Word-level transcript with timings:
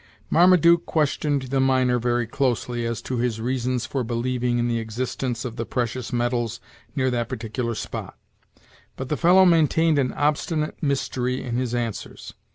Marmaduke 0.31 0.87
questioned 0.87 1.43
the 1.53 1.59
miner 1.59 1.99
very 1.99 2.25
closely 2.25 2.87
as 2.87 3.03
to 3.03 3.17
his 3.17 3.39
reasons 3.39 3.85
for 3.85 4.03
believing 4.03 4.57
in 4.57 4.67
the 4.67 4.79
existence 4.79 5.45
of 5.45 5.57
the 5.57 5.63
precious 5.63 6.11
metals 6.11 6.59
near 6.95 7.11
that 7.11 7.29
particular 7.29 7.75
spot; 7.75 8.17
but 8.95 9.09
the 9.09 9.15
fellow 9.15 9.45
maintained 9.45 9.99
an 9.99 10.11
obstinate 10.13 10.81
mystery 10.81 11.43
in 11.43 11.55
his 11.55 11.75
answers. 11.75 12.33